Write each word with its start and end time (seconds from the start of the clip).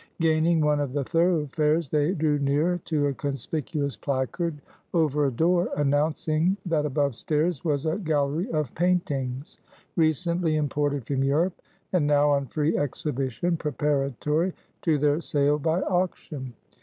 Gaining 0.19 0.61
one 0.61 0.79
of 0.79 0.93
the 0.93 1.03
thoroughfares, 1.03 1.89
they 1.89 2.13
drew 2.13 2.39
near 2.39 2.79
to 2.85 3.05
a 3.05 3.13
conspicuous 3.13 3.95
placard 3.95 4.59
over 4.95 5.27
a 5.27 5.31
door, 5.31 5.69
announcing 5.77 6.57
that 6.65 6.87
above 6.87 7.13
stairs 7.13 7.63
was 7.63 7.85
a 7.85 7.99
gallery 7.99 8.49
of 8.49 8.73
paintings, 8.73 9.59
recently 9.95 10.55
imported 10.55 11.05
from 11.05 11.23
Europe, 11.23 11.61
and 11.93 12.07
now 12.07 12.31
on 12.31 12.47
free 12.47 12.75
exhibition 12.75 13.57
preparatory 13.57 14.55
to 14.81 14.97
their 14.97 15.21
sale 15.21 15.59
by 15.59 15.79
auction. 15.81 16.53